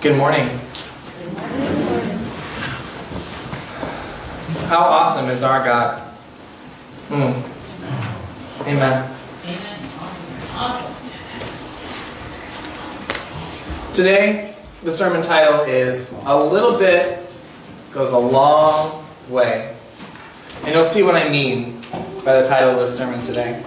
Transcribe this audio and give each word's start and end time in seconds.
Good 0.00 0.16
morning. 0.16 0.46
How 4.68 4.78
awesome 4.78 5.28
is 5.28 5.42
our 5.42 5.64
God? 5.64 6.14
Mm. 7.08 7.42
Amen. 8.60 9.16
Today, 13.92 14.54
the 14.84 14.92
sermon 14.92 15.20
title 15.20 15.62
is 15.62 16.16
A 16.26 16.44
Little 16.44 16.78
Bit 16.78 17.28
Goes 17.90 18.12
a 18.12 18.18
Long 18.18 19.04
Way. 19.28 19.76
And 20.62 20.74
you'll 20.76 20.84
see 20.84 21.02
what 21.02 21.16
I 21.16 21.28
mean 21.28 21.80
by 22.24 22.40
the 22.40 22.46
title 22.46 22.70
of 22.70 22.78
this 22.78 22.96
sermon 22.96 23.18
today. 23.18 23.64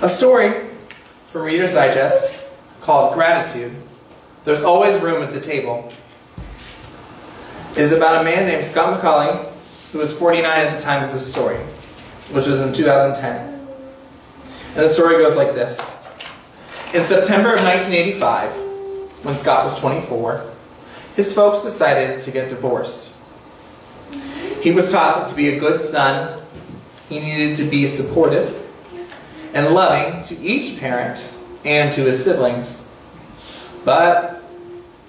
A 0.00 0.08
story 0.08 0.73
from 1.34 1.42
Reader's 1.42 1.74
Digest 1.74 2.32
called 2.80 3.12
Gratitude. 3.12 3.74
There's 4.44 4.62
always 4.62 5.02
room 5.02 5.20
at 5.20 5.32
the 5.32 5.40
table. 5.40 5.92
Is 7.76 7.90
about 7.90 8.20
a 8.20 8.24
man 8.24 8.46
named 8.46 8.64
Scott 8.64 8.92
Macaulay 8.92 9.44
who 9.90 9.98
was 9.98 10.16
49 10.16 10.44
at 10.44 10.72
the 10.72 10.78
time 10.78 11.02
of 11.02 11.10
this 11.10 11.28
story, 11.28 11.56
which 12.30 12.46
was 12.46 12.54
in 12.54 12.72
2010. 12.72 13.48
And 13.48 14.76
the 14.76 14.88
story 14.88 15.24
goes 15.24 15.34
like 15.34 15.54
this. 15.54 16.00
In 16.94 17.02
September 17.02 17.52
of 17.52 17.64
1985, 17.64 18.52
when 19.24 19.36
Scott 19.36 19.64
was 19.64 19.76
24, 19.80 20.52
his 21.16 21.32
folks 21.34 21.64
decided 21.64 22.20
to 22.20 22.30
get 22.30 22.48
divorced. 22.48 23.16
He 24.60 24.70
was 24.70 24.92
taught 24.92 25.16
that 25.16 25.28
to 25.30 25.34
be 25.34 25.48
a 25.48 25.58
good 25.58 25.80
son, 25.80 26.38
he 27.08 27.18
needed 27.18 27.56
to 27.56 27.64
be 27.64 27.88
supportive 27.88 28.63
and 29.54 29.72
loving 29.72 30.20
to 30.22 30.38
each 30.42 30.78
parent 30.78 31.32
and 31.64 31.92
to 31.92 32.02
his 32.02 32.22
siblings. 32.22 32.86
But 33.84 34.42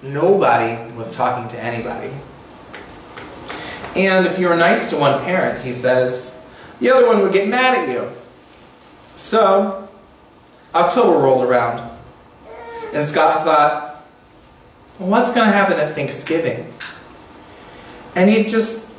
nobody 0.02 0.90
was 0.92 1.10
talking 1.10 1.48
to 1.48 1.60
anybody. 1.60 2.12
And 3.96 4.26
if 4.26 4.38
you 4.38 4.48
were 4.48 4.56
nice 4.56 4.88
to 4.90 4.96
one 4.96 5.20
parent, 5.22 5.64
he 5.64 5.72
says, 5.72 6.40
the 6.80 6.90
other 6.90 7.06
one 7.06 7.20
would 7.22 7.32
get 7.32 7.48
mad 7.48 7.76
at 7.76 7.88
you. 7.88 8.12
So, 9.16 9.88
October 10.74 11.18
rolled 11.18 11.44
around, 11.44 11.90
and 12.92 13.02
Scott 13.02 13.44
thought, 13.44 14.04
well, 14.98 15.08
what's 15.08 15.32
going 15.32 15.46
to 15.46 15.52
happen 15.52 15.78
at 15.78 15.94
Thanksgiving? 15.94 16.72
And 18.14 18.28
he 18.28 18.44
just 18.44 18.90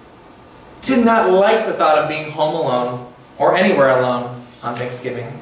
did 0.81 1.05
not 1.05 1.31
like 1.31 1.67
the 1.67 1.73
thought 1.73 1.99
of 1.99 2.09
being 2.09 2.31
home 2.31 2.55
alone 2.55 3.13
or 3.37 3.55
anywhere 3.55 3.89
alone 3.99 4.36
on 4.63 4.75
Thanksgiving. 4.75 5.39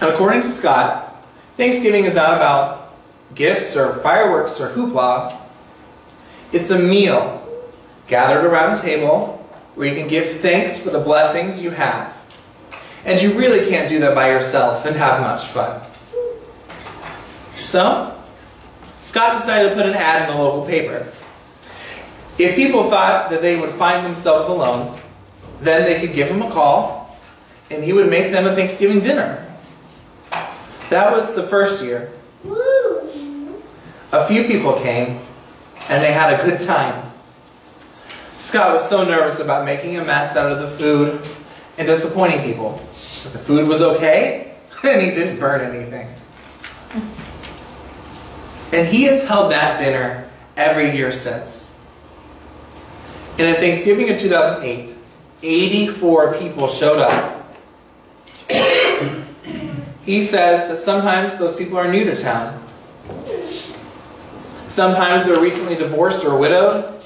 And 0.00 0.10
according 0.10 0.40
to 0.42 0.48
Scott, 0.48 1.24
Thanksgiving 1.56 2.04
is 2.04 2.14
not 2.14 2.34
about 2.34 2.94
gifts 3.34 3.76
or 3.76 3.94
fireworks 3.96 4.60
or 4.60 4.70
hoopla. 4.70 5.38
It's 6.52 6.70
a 6.70 6.78
meal 6.78 7.36
gathered 8.06 8.44
around 8.44 8.78
a 8.78 8.80
table 8.80 9.36
where 9.74 9.88
you 9.88 9.94
can 9.94 10.08
give 10.08 10.40
thanks 10.40 10.78
for 10.78 10.90
the 10.90 10.98
blessings 10.98 11.62
you 11.62 11.70
have. 11.70 12.16
And 13.04 13.20
you 13.20 13.32
really 13.32 13.68
can't 13.68 13.88
do 13.88 13.98
that 14.00 14.14
by 14.14 14.30
yourself 14.30 14.84
and 14.84 14.96
have 14.96 15.20
much 15.20 15.46
fun. 15.46 15.80
So, 17.58 18.18
Scott 19.00 19.38
decided 19.38 19.70
to 19.70 19.74
put 19.74 19.86
an 19.86 19.94
ad 19.94 20.28
in 20.28 20.36
the 20.36 20.42
local 20.42 20.66
paper. 20.66 21.10
If 22.38 22.56
people 22.56 22.88
thought 22.90 23.30
that 23.30 23.42
they 23.42 23.58
would 23.58 23.70
find 23.70 24.04
themselves 24.04 24.48
alone, 24.48 24.98
then 25.60 25.84
they 25.84 26.00
could 26.00 26.14
give 26.14 26.28
him 26.28 26.42
a 26.42 26.50
call 26.50 26.99
and 27.70 27.84
he 27.84 27.92
would 27.92 28.10
make 28.10 28.32
them 28.32 28.46
a 28.46 28.54
Thanksgiving 28.54 29.00
dinner. 29.00 29.46
That 30.90 31.12
was 31.12 31.34
the 31.34 31.42
first 31.42 31.84
year. 31.84 32.12
A 34.12 34.26
few 34.26 34.44
people 34.44 34.74
came 34.74 35.20
and 35.88 36.02
they 36.02 36.12
had 36.12 36.38
a 36.38 36.44
good 36.44 36.58
time. 36.58 37.12
Scott 38.36 38.72
was 38.72 38.88
so 38.88 39.04
nervous 39.04 39.38
about 39.38 39.64
making 39.64 39.96
a 39.98 40.04
mess 40.04 40.36
out 40.36 40.50
of 40.50 40.60
the 40.60 40.68
food 40.68 41.24
and 41.78 41.86
disappointing 41.86 42.42
people. 42.42 42.84
But 43.22 43.32
the 43.32 43.38
food 43.38 43.68
was 43.68 43.82
okay 43.82 44.56
and 44.82 45.00
he 45.00 45.10
didn't 45.10 45.38
burn 45.38 45.60
anything. 45.60 46.12
And 48.72 48.88
he 48.88 49.04
has 49.04 49.22
held 49.24 49.52
that 49.52 49.78
dinner 49.78 50.28
every 50.56 50.96
year 50.96 51.12
since. 51.12 51.78
And 53.38 53.48
at 53.48 53.58
Thanksgiving 53.58 54.08
in 54.08 54.18
2008, 54.18 54.94
84 55.42 56.34
people 56.34 56.68
showed 56.68 56.98
up. 56.98 57.39
He 60.10 60.20
says 60.20 60.66
that 60.66 60.76
sometimes 60.76 61.36
those 61.36 61.54
people 61.54 61.78
are 61.78 61.86
new 61.86 62.02
to 62.02 62.16
town. 62.16 62.60
Sometimes 64.66 65.24
they're 65.24 65.40
recently 65.40 65.76
divorced 65.76 66.24
or 66.24 66.36
widowed. 66.36 67.00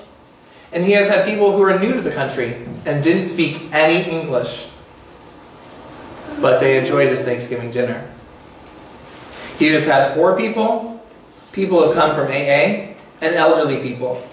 And 0.73 0.87
he 0.87 0.93
has 0.93 1.11
had 1.11 1.27
people 1.27 1.53
who 1.53 1.61
are 1.65 1.79
new 1.79 1.93
to 1.93 2.01
the 2.01 2.11
country 2.11 2.55
and 2.87 3.03
didn't 3.03 3.29
speak 3.29 3.69
any 3.73 4.11
English. 4.11 4.71
But 6.41 6.61
they 6.61 6.79
enjoyed 6.79 7.09
his 7.09 7.21
Thanksgiving 7.21 7.71
dinner. 7.71 8.11
He 9.59 9.67
has 9.67 9.85
had 9.85 10.15
poor 10.15 10.35
people, 10.35 11.05
people 11.53 11.81
who 11.81 11.89
have 11.89 11.95
come 11.95 12.15
from 12.15 12.29
AA, 12.29 12.97
and 13.21 13.35
elderly 13.35 13.83
people. 13.83 14.27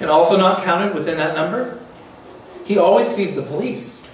And 0.00 0.10
also 0.10 0.36
not 0.36 0.64
counted 0.64 0.94
within 0.94 1.16
that 1.18 1.36
number, 1.36 1.80
he 2.64 2.76
always 2.76 3.12
feeds 3.12 3.34
the 3.34 3.42
police. 3.42 4.07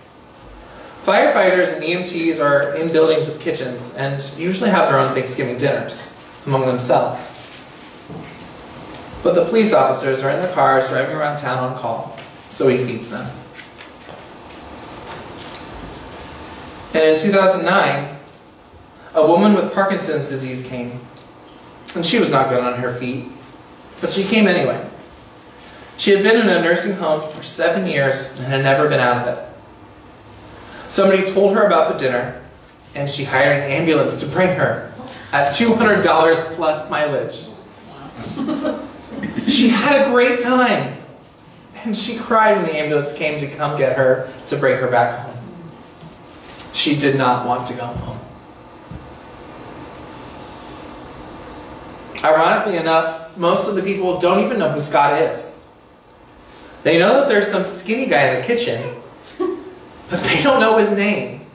Firefighters 1.05 1.71
and 1.75 1.83
EMTs 1.83 2.43
are 2.43 2.75
in 2.77 2.91
buildings 2.91 3.27
with 3.27 3.39
kitchens 3.39 3.95
and 3.95 4.27
usually 4.39 4.71
have 4.71 4.89
their 4.89 4.99
own 4.99 5.13
Thanksgiving 5.13 5.59
dinners 5.59 6.17
among 6.47 6.65
themselves. 6.65 7.39
But 9.23 9.35
the 9.35 9.45
police 9.45 9.75
officers 9.75 10.23
are 10.23 10.31
in 10.31 10.41
their 10.41 10.53
cars 10.55 10.89
driving 10.89 11.15
around 11.15 11.37
town 11.37 11.59
on 11.59 11.79
call, 11.79 12.19
so 12.49 12.69
he 12.69 12.79
feeds 12.79 13.11
them. 13.11 13.31
And 16.95 17.03
in 17.03 17.19
2009, 17.19 18.17
a 19.15 19.27
woman 19.27 19.53
with 19.53 19.75
Parkinson's 19.75 20.31
disease 20.31 20.63
came. 20.63 21.01
And 21.95 22.07
she 22.07 22.19
was 22.19 22.31
not 22.31 22.49
good 22.49 22.65
on 22.65 22.81
her 22.81 22.91
feet, 22.91 23.27
but 24.01 24.11
she 24.11 24.25
came 24.25 24.49
anyway. 24.49 24.89
She 25.99 26.13
had 26.13 26.23
been 26.23 26.41
in 26.41 26.49
a 26.49 26.63
nursing 26.63 26.95
home 26.95 27.31
for 27.31 27.43
seven 27.43 27.87
years 27.87 28.35
and 28.39 28.47
had 28.47 28.63
never 28.63 28.89
been 28.89 29.01
out 29.01 29.29
of 29.29 29.37
it. 29.37 29.54
Somebody 30.95 31.25
told 31.25 31.57
her 31.57 31.67
about 31.67 31.93
the 31.93 31.99
dinner, 31.99 32.41
and 32.95 33.11
she 33.11 33.25
hired 33.25 33.65
an 33.65 33.69
ambulance 33.69 34.21
to 34.21 34.27
bring 34.27 34.57
her 34.57 34.93
at 35.33 35.53
$200 35.53 36.05
plus 36.55 36.89
mileage. 36.89 37.49
she 39.49 39.71
had 39.71 40.07
a 40.07 40.11
great 40.13 40.39
time, 40.39 40.97
and 41.75 41.97
she 41.97 42.17
cried 42.17 42.55
when 42.55 42.67
the 42.67 42.77
ambulance 42.77 43.13
came 43.13 43.41
to 43.41 43.49
come 43.49 43.77
get 43.77 43.97
her 43.97 44.33
to 44.47 44.57
bring 44.57 44.79
her 44.79 44.87
back 44.87 45.19
home. 45.19 45.37
She 46.73 46.97
did 46.97 47.19
not 47.19 47.45
want 47.45 47.67
to 47.67 47.75
go 47.75 47.87
home. 47.87 48.21
Ironically 52.23 52.77
enough, 52.77 53.37
most 53.37 53.67
of 53.67 53.75
the 53.75 53.83
people 53.83 54.21
don't 54.21 54.45
even 54.45 54.61
know 54.61 54.71
who 54.71 54.81
Scott 54.81 55.21
is. 55.21 55.61
They 56.85 57.01
know 57.01 57.15
that 57.15 57.29
there's 57.29 57.51
some 57.51 57.65
skinny 57.65 58.07
guy 58.07 58.29
in 58.29 58.41
the 58.41 58.47
kitchen, 58.47 59.03
but 60.11 60.23
they 60.25 60.43
don't 60.43 60.61
know 60.61 60.79
his 60.79 60.93
name. 60.93 61.47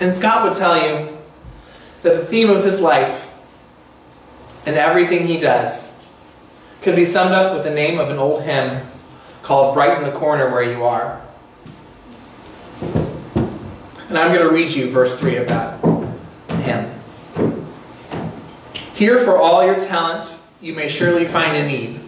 And 0.00 0.12
Scott 0.12 0.44
would 0.44 0.54
tell 0.54 0.76
you 0.76 1.18
that 2.02 2.16
the 2.16 2.24
theme 2.24 2.50
of 2.50 2.64
his 2.64 2.80
life 2.80 3.30
and 4.66 4.76
everything 4.76 5.26
he 5.26 5.38
does 5.38 6.00
could 6.82 6.96
be 6.96 7.04
summed 7.04 7.32
up 7.32 7.54
with 7.54 7.64
the 7.64 7.70
name 7.70 7.98
of 7.98 8.10
an 8.10 8.18
old 8.18 8.42
hymn 8.42 8.86
called 9.42 9.74
Brighten 9.74 10.04
the 10.04 10.10
Corner 10.10 10.50
Where 10.50 10.62
You 10.62 10.84
Are. 10.84 11.22
And 14.08 14.18
I'm 14.18 14.32
going 14.32 14.46
to 14.46 14.52
read 14.52 14.70
you 14.70 14.90
verse 14.90 15.18
3 15.18 15.36
of 15.36 15.48
that 15.48 15.82
hymn. 16.62 17.00
Here 18.94 19.18
for 19.18 19.38
all 19.38 19.64
your 19.64 19.76
talent 19.76 20.40
you 20.60 20.74
may 20.74 20.88
surely 20.88 21.24
find 21.24 21.56
a 21.56 21.66
need. 21.66 22.00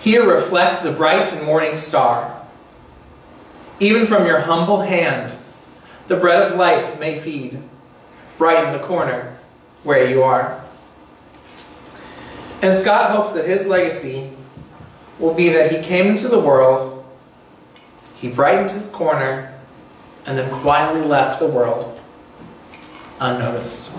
Here 0.00 0.28
reflect 0.28 0.82
the 0.82 0.92
bright 0.92 1.32
and 1.32 1.44
morning 1.44 1.76
star. 1.76 2.37
Even 3.80 4.06
from 4.06 4.26
your 4.26 4.40
humble 4.40 4.82
hand, 4.82 5.36
the 6.08 6.16
bread 6.16 6.42
of 6.42 6.58
life 6.58 6.98
may 6.98 7.18
feed, 7.18 7.62
brighten 8.36 8.72
the 8.72 8.84
corner 8.84 9.36
where 9.84 10.08
you 10.08 10.22
are. 10.22 10.64
And 12.60 12.74
Scott 12.74 13.12
hopes 13.12 13.32
that 13.32 13.46
his 13.46 13.66
legacy 13.66 14.32
will 15.18 15.34
be 15.34 15.48
that 15.50 15.70
he 15.70 15.82
came 15.82 16.06
into 16.06 16.28
the 16.28 16.40
world, 16.40 17.04
he 18.14 18.28
brightened 18.28 18.70
his 18.70 18.86
corner, 18.88 19.54
and 20.26 20.36
then 20.36 20.50
quietly 20.60 21.02
left 21.02 21.38
the 21.38 21.46
world 21.46 22.00
unnoticed. 23.20 23.94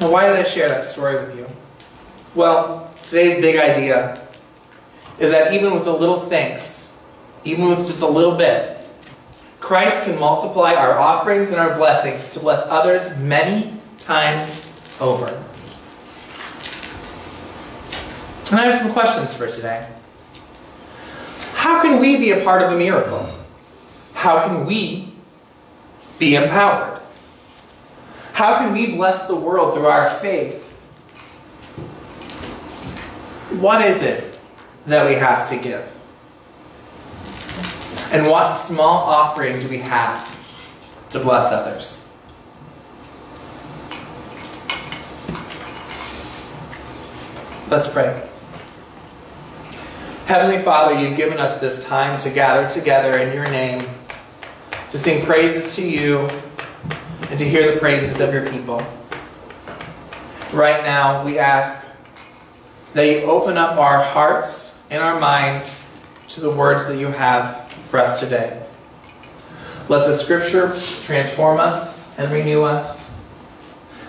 Now, 0.00 0.10
why 0.10 0.26
did 0.26 0.36
I 0.36 0.42
share 0.44 0.68
that 0.68 0.84
story 0.84 1.24
with 1.24 1.36
you? 1.36 1.46
Well, 2.34 2.94
today's 3.06 3.40
big 3.40 3.56
idea 3.56 4.20
is 5.18 5.30
that 5.30 5.54
even 5.54 5.72
with 5.72 5.86
a 5.86 5.92
little 5.92 6.20
thanks, 6.20 6.98
even 7.44 7.68
with 7.68 7.78
just 7.78 8.02
a 8.02 8.06
little 8.06 8.34
bit, 8.34 8.86
Christ 9.60 10.04
can 10.04 10.18
multiply 10.18 10.74
our 10.74 10.98
offerings 10.98 11.50
and 11.50 11.58
our 11.58 11.76
blessings 11.76 12.34
to 12.34 12.40
bless 12.40 12.66
others 12.66 13.16
many 13.18 13.80
times 13.98 14.66
over. 15.00 15.26
And 18.50 18.60
I 18.60 18.66
have 18.66 18.80
some 18.80 18.92
questions 18.92 19.34
for 19.34 19.48
today. 19.48 19.88
How 21.54 21.82
can 21.82 22.00
we 22.00 22.16
be 22.16 22.32
a 22.32 22.44
part 22.44 22.62
of 22.62 22.72
a 22.72 22.76
miracle? 22.76 23.28
How 24.14 24.46
can 24.46 24.66
we 24.66 25.12
be 26.18 26.34
empowered? 26.34 27.00
How 28.32 28.58
can 28.58 28.72
we 28.72 28.94
bless 28.94 29.26
the 29.26 29.34
world 29.34 29.74
through 29.74 29.86
our 29.86 30.10
faith? 30.10 30.65
What 33.60 33.80
is 33.80 34.02
it 34.02 34.38
that 34.86 35.06
we 35.06 35.14
have 35.14 35.48
to 35.48 35.56
give? 35.56 35.92
And 38.12 38.26
what 38.26 38.50
small 38.50 38.98
offering 38.98 39.60
do 39.60 39.68
we 39.68 39.78
have 39.78 40.30
to 41.10 41.20
bless 41.20 41.52
others? 41.52 42.12
Let's 47.68 47.88
pray. 47.88 48.28
Heavenly 50.26 50.58
Father, 50.58 51.00
you've 51.00 51.16
given 51.16 51.38
us 51.38 51.58
this 51.58 51.82
time 51.82 52.20
to 52.20 52.30
gather 52.30 52.68
together 52.68 53.18
in 53.18 53.32
your 53.32 53.46
name, 53.46 53.88
to 54.90 54.98
sing 54.98 55.24
praises 55.24 55.74
to 55.76 55.88
you, 55.88 56.28
and 57.30 57.38
to 57.38 57.48
hear 57.48 57.72
the 57.72 57.80
praises 57.80 58.20
of 58.20 58.34
your 58.34 58.48
people. 58.50 58.82
Right 60.52 60.82
now, 60.84 61.24
we 61.24 61.38
ask 61.38 61.85
that 62.96 63.06
you 63.06 63.20
open 63.24 63.58
up 63.58 63.76
our 63.76 64.02
hearts 64.02 64.80
and 64.88 65.02
our 65.02 65.20
minds 65.20 65.86
to 66.28 66.40
the 66.40 66.50
words 66.50 66.86
that 66.86 66.96
you 66.96 67.08
have 67.08 67.70
for 67.90 67.98
us 67.98 68.18
today. 68.18 68.66
Let 69.90 70.06
the 70.06 70.14
scripture 70.14 70.74
transform 71.02 71.60
us 71.60 72.10
and 72.16 72.32
renew 72.32 72.62
us. 72.62 73.14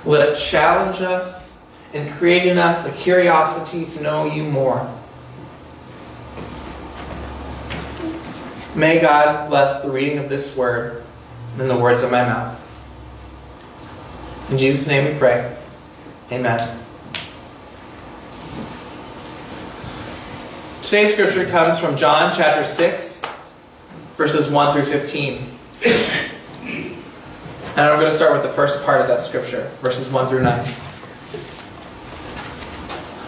Let 0.05 0.29
it 0.29 0.35
challenge 0.37 1.01
us 1.01 1.61
and 1.93 2.13
create 2.13 2.45
in 2.45 2.57
us 2.57 2.85
a 2.85 2.91
curiosity 2.93 3.85
to 3.85 4.01
know 4.01 4.23
you 4.23 4.43
more. 4.43 4.89
May 8.73 9.01
God 9.01 9.49
bless 9.49 9.81
the 9.81 9.89
reading 9.89 10.17
of 10.17 10.29
this 10.29 10.55
word 10.55 11.03
and 11.59 11.69
the 11.69 11.77
words 11.77 12.03
of 12.03 12.11
my 12.11 12.23
mouth. 12.23 12.57
In 14.49 14.57
Jesus' 14.57 14.87
name 14.87 15.11
we 15.11 15.19
pray. 15.19 15.57
Amen. 16.31 16.85
Today's 20.87 21.11
scripture 21.11 21.45
comes 21.45 21.79
from 21.79 21.97
John 21.97 22.31
chapter 22.33 22.63
6, 22.63 23.21
verses 24.15 24.49
1 24.49 24.73
through 24.73 24.85
15. 24.85 25.59
And 25.83 27.01
I'm 27.75 27.99
going 27.99 28.09
to 28.09 28.13
start 28.13 28.31
with 28.31 28.43
the 28.43 28.47
first 28.47 28.85
part 28.85 29.01
of 29.01 29.09
that 29.09 29.21
scripture, 29.21 29.69
verses 29.81 30.09
1 30.09 30.29
through 30.29 30.43
9. 30.43 30.65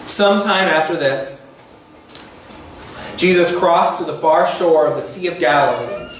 Sometime 0.06 0.68
after 0.68 0.96
this, 0.96 1.52
Jesus 3.18 3.54
crossed 3.54 3.98
to 3.98 4.04
the 4.10 4.16
far 4.16 4.46
shore 4.46 4.86
of 4.86 4.96
the 4.96 5.02
Sea 5.02 5.26
of 5.26 5.38
Galilee. 5.38 6.16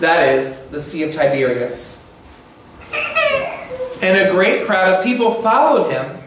That 0.00 0.36
is, 0.38 0.58
the 0.70 0.80
Sea 0.80 1.02
of 1.02 1.12
Tiberias. 1.12 2.08
And 4.00 4.26
a 4.26 4.30
great 4.32 4.64
crowd 4.64 4.94
of 4.94 5.04
people 5.04 5.34
followed 5.34 5.90
him 5.90 6.22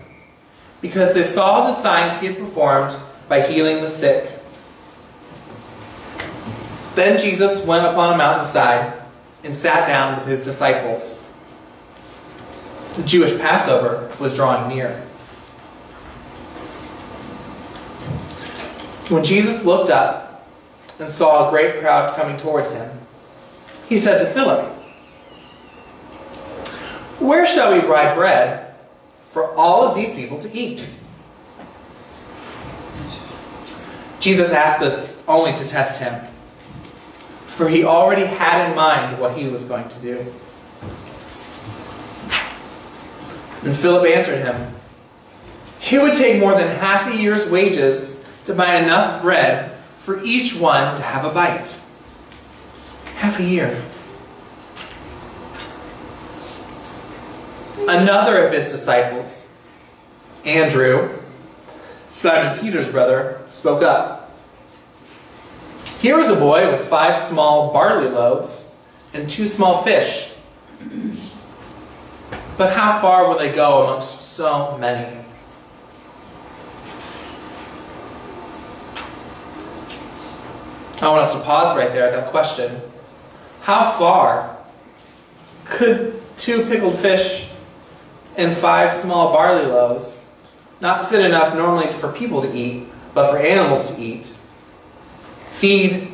because 0.81 1.15
they 1.15 1.23
saw 1.23 1.65
the 1.65 1.73
signs 1.73 2.19
he 2.19 2.27
had 2.27 2.37
performed 2.37 2.95
by 3.27 3.41
healing 3.41 3.81
the 3.81 3.89
sick. 3.89 4.31
Then 6.95 7.19
Jesus 7.19 7.65
went 7.65 7.85
upon 7.85 8.13
a 8.13 8.17
mountainside 8.17 8.93
and 9.43 9.55
sat 9.55 9.87
down 9.87 10.17
with 10.17 10.27
his 10.27 10.43
disciples. 10.43 11.23
The 12.95 13.03
Jewish 13.03 13.37
Passover 13.37 14.11
was 14.19 14.35
drawing 14.35 14.67
near. 14.69 15.03
When 19.09 19.23
Jesus 19.23 19.63
looked 19.63 19.89
up 19.89 20.47
and 20.99 21.07
saw 21.07 21.47
a 21.47 21.51
great 21.51 21.79
crowd 21.79 22.15
coming 22.15 22.35
towards 22.35 22.73
him, 22.73 22.99
he 23.87 23.97
said 23.97 24.17
to 24.19 24.25
Philip, 24.25 24.65
Where 27.19 27.45
shall 27.45 27.73
we 27.73 27.81
buy 27.81 28.13
bread 28.15 28.73
for 29.31 29.53
all 29.53 29.87
of 29.87 29.95
these 29.95 30.13
people 30.13 30.39
to 30.39 30.51
eat? 30.51 30.89
Jesus 34.27 34.49
asked 34.49 34.81
this 34.81 35.23
only 35.25 35.53
to 35.53 35.65
test 35.65 36.01
him, 36.01 36.21
for 37.45 37.69
he 37.69 37.85
already 37.85 38.25
had 38.25 38.69
in 38.69 38.75
mind 38.75 39.21
what 39.21 39.37
he 39.37 39.47
was 39.47 39.63
going 39.63 39.87
to 39.87 40.01
do. 40.01 40.33
And 43.63 43.73
Philip 43.73 44.05
answered 44.05 44.39
him, 44.39 44.75
It 45.89 46.01
would 46.01 46.13
take 46.13 46.41
more 46.41 46.55
than 46.55 46.67
half 46.67 47.09
a 47.09 47.15
year's 47.15 47.49
wages 47.49 48.25
to 48.43 48.53
buy 48.53 48.75
enough 48.75 49.21
bread 49.21 49.77
for 49.97 50.21
each 50.21 50.53
one 50.53 50.97
to 50.97 51.03
have 51.03 51.23
a 51.23 51.33
bite. 51.33 51.79
Half 53.15 53.39
a 53.39 53.45
year. 53.45 53.81
Another 57.87 58.45
of 58.45 58.51
his 58.51 58.69
disciples, 58.73 59.47
Andrew, 60.43 61.17
Simon 62.17 62.57
Peter's 62.57 62.89
brother, 62.89 63.39
spoke 63.45 63.83
up. 63.83 64.35
Here 65.99 66.17
was 66.17 66.29
a 66.29 66.35
boy 66.35 66.67
with 66.71 66.87
five 66.87 67.15
small 67.15 67.71
barley 67.71 68.09
loaves 68.09 68.71
and 69.13 69.29
two 69.29 69.45
small 69.45 69.83
fish. 69.83 70.33
But 72.57 72.73
how 72.73 72.99
far 72.99 73.27
will 73.27 73.37
they 73.37 73.53
go 73.53 73.83
amongst 73.83 74.23
so 74.23 74.79
many? 74.79 75.25
I 80.99 81.09
want 81.09 81.21
us 81.21 81.35
to 81.35 81.39
pause 81.41 81.77
right 81.77 81.91
there 81.91 82.07
at 82.07 82.13
that 82.13 82.31
question. 82.31 82.81
How 83.61 83.91
far 83.91 84.57
could 85.65 86.19
two 86.35 86.65
pickled 86.65 86.97
fish 86.97 87.47
and 88.35 88.57
five 88.57 88.95
small 88.95 89.31
barley 89.31 89.67
loaves, 89.67 90.23
not 90.79 91.09
fit 91.09 91.25
enough 91.25 91.55
normally 91.55 91.91
for 91.91 92.11
people 92.11 92.41
to 92.41 92.53
eat, 92.53 92.87
but 93.13 93.31
for 93.31 93.37
animals 93.37 93.91
to 93.91 94.01
eat, 94.01 94.33
feed 95.49 96.09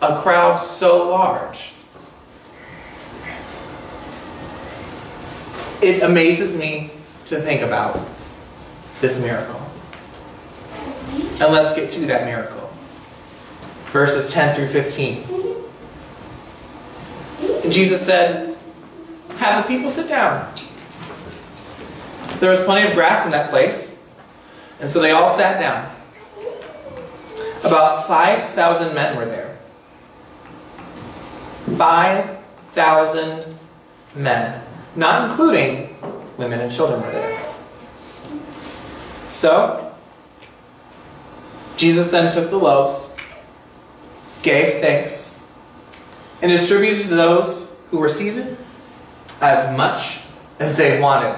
a 0.00 0.20
crowd 0.20 0.56
so 0.56 1.08
large? 1.08 1.72
It 5.80 6.02
amazes 6.02 6.56
me 6.56 6.90
to 7.26 7.40
think 7.40 7.62
about 7.62 8.04
this 9.00 9.20
miracle. 9.20 9.60
And 11.12 11.52
let's 11.52 11.72
get 11.72 11.90
to 11.90 12.00
that 12.06 12.24
miracle 12.24 12.68
verses 13.90 14.32
10 14.32 14.54
through 14.54 14.66
15. 14.66 15.24
And 17.64 17.72
Jesus 17.72 18.04
said, 18.04 18.56
Have 19.38 19.64
the 19.64 19.68
people 19.68 19.90
sit 19.90 20.08
down. 20.08 20.54
There 22.40 22.50
was 22.50 22.60
plenty 22.62 22.88
of 22.88 22.94
grass 22.94 23.24
in 23.24 23.32
that 23.32 23.50
place, 23.50 23.97
and 24.80 24.88
so 24.88 25.00
they 25.00 25.10
all 25.10 25.30
sat 25.30 25.60
down. 25.60 25.94
About 27.64 28.06
5,000 28.06 28.94
men 28.94 29.16
were 29.16 29.24
there. 29.24 29.58
5,000 31.76 33.58
men, 34.14 34.62
not 34.96 35.30
including 35.30 35.96
women 36.36 36.60
and 36.60 36.72
children, 36.72 37.02
were 37.02 37.10
there. 37.10 37.54
So, 39.28 39.92
Jesus 41.76 42.08
then 42.08 42.32
took 42.32 42.50
the 42.50 42.58
loaves 42.58 43.14
gave 44.42 44.80
thanks, 44.80 45.44
and 46.40 46.50
distributed 46.50 47.02
to 47.08 47.14
those 47.14 47.76
who 47.90 47.98
were 47.98 48.08
seated 48.08 48.56
as 49.40 49.76
much 49.76 50.20
as 50.58 50.76
they 50.76 51.00
wanted. 51.00 51.36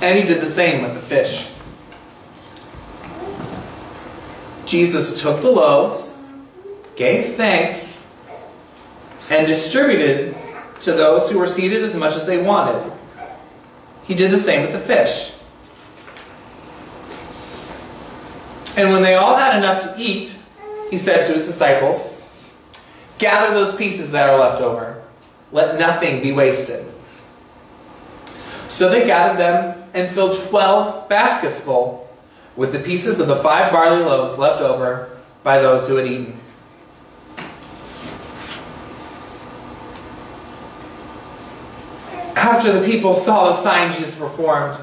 And 0.00 0.18
he 0.18 0.24
did 0.24 0.40
the 0.40 0.46
same 0.46 0.82
with 0.82 0.94
the 0.94 1.00
fish. 1.00 1.50
Jesus 4.64 5.20
took 5.20 5.40
the 5.40 5.50
loaves, 5.50 6.22
gave 6.94 7.34
thanks, 7.36 8.14
and 9.30 9.46
distributed 9.46 10.36
to 10.80 10.92
those 10.92 11.30
who 11.30 11.38
were 11.38 11.46
seated 11.46 11.82
as 11.82 11.94
much 11.94 12.14
as 12.14 12.26
they 12.26 12.40
wanted. 12.40 12.92
He 14.04 14.14
did 14.14 14.30
the 14.30 14.38
same 14.38 14.62
with 14.62 14.72
the 14.72 14.78
fish. 14.78 15.34
And 18.76 18.92
when 18.92 19.02
they 19.02 19.14
all 19.14 19.36
had 19.36 19.56
enough 19.56 19.82
to 19.82 19.94
eat, 19.98 20.40
he 20.90 20.98
said 20.98 21.26
to 21.26 21.32
his 21.32 21.46
disciples, 21.46 22.20
Gather 23.18 23.52
those 23.52 23.74
pieces 23.74 24.12
that 24.12 24.28
are 24.28 24.38
left 24.38 24.60
over. 24.60 25.02
Let 25.50 25.78
nothing 25.78 26.22
be 26.22 26.30
wasted. 26.30 26.86
So 28.68 28.88
they 28.88 29.06
gathered 29.06 29.38
them 29.38 29.77
and 29.98 30.14
filled 30.14 30.36
twelve 30.48 31.08
baskets 31.08 31.60
full, 31.60 32.08
with 32.56 32.72
the 32.72 32.78
pieces 32.78 33.18
of 33.20 33.28
the 33.28 33.36
five 33.36 33.72
barley 33.72 34.04
loaves 34.04 34.38
left 34.38 34.60
over 34.60 35.10
by 35.42 35.58
those 35.58 35.86
who 35.88 35.96
had 35.96 36.06
eaten. 36.06 36.40
After 42.36 42.72
the 42.72 42.86
people 42.86 43.14
saw 43.14 43.46
the 43.46 43.52
sign 43.52 43.92
Jesus 43.92 44.14
performed, 44.14 44.80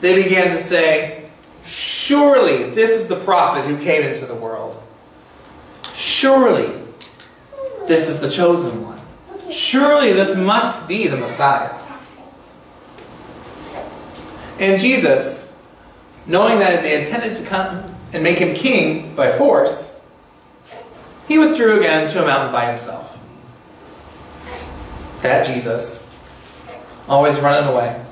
they 0.00 0.22
began 0.22 0.48
to 0.48 0.56
say, 0.56 1.30
Surely 1.64 2.70
this 2.70 2.90
is 2.90 3.06
the 3.06 3.16
prophet 3.16 3.64
who 3.64 3.78
came 3.78 4.02
into 4.02 4.26
the 4.26 4.34
world. 4.34 4.82
Surely 5.94 6.82
this 7.86 8.08
is 8.08 8.20
the 8.20 8.30
chosen 8.30 8.82
one. 8.84 9.00
Surely 9.50 10.12
this 10.12 10.36
must 10.36 10.88
be 10.88 11.06
the 11.06 11.16
Messiah. 11.16 11.79
And 14.60 14.78
Jesus, 14.78 15.56
knowing 16.26 16.58
that 16.58 16.82
they 16.82 17.00
intended 17.00 17.34
to 17.36 17.44
come 17.44 17.96
and 18.12 18.22
make 18.22 18.38
him 18.38 18.54
king 18.54 19.16
by 19.16 19.32
force, 19.32 20.00
he 21.26 21.38
withdrew 21.38 21.78
again 21.78 22.10
to 22.10 22.22
a 22.22 22.26
mountain 22.26 22.52
by 22.52 22.66
himself. 22.66 23.18
That 25.22 25.46
Jesus, 25.46 26.10
always 27.08 27.40
running 27.40 27.70
away, 27.70 28.04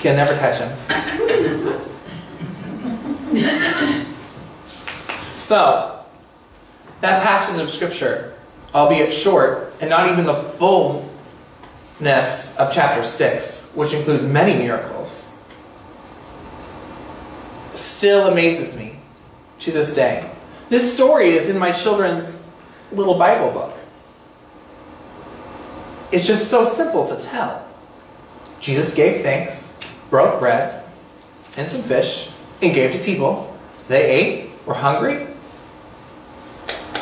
can 0.00 0.16
never 0.16 0.36
catch 0.36 0.58
him. 0.58 0.76
so, 5.36 6.04
that 7.02 7.22
passage 7.22 7.62
of 7.62 7.70
Scripture, 7.70 8.34
albeit 8.74 9.12
short, 9.12 9.72
and 9.80 9.88
not 9.88 10.10
even 10.10 10.24
the 10.24 10.34
fullness 11.98 12.56
of 12.58 12.72
chapter 12.72 13.02
6, 13.02 13.72
which 13.74 13.92
includes 13.92 14.24
many 14.24 14.56
miracles, 14.56 15.30
still 17.74 18.28
amazes 18.28 18.76
me 18.76 19.00
to 19.58 19.72
this 19.72 19.94
day. 19.94 20.30
This 20.68 20.94
story 20.94 21.30
is 21.30 21.48
in 21.48 21.58
my 21.58 21.72
children's 21.72 22.42
little 22.92 23.18
Bible 23.18 23.50
book. 23.50 23.76
It's 26.12 26.26
just 26.26 26.48
so 26.48 26.64
simple 26.64 27.06
to 27.06 27.16
tell. 27.16 27.66
Jesus 28.60 28.94
gave 28.94 29.22
thanks, 29.22 29.74
broke 30.10 30.40
bread 30.40 30.84
and 31.56 31.68
some 31.68 31.82
fish, 31.82 32.30
and 32.62 32.74
gave 32.74 32.92
to 32.92 32.98
people. 32.98 33.56
They 33.88 34.04
ate, 34.10 34.50
were 34.66 34.74
hungry, 34.74 35.26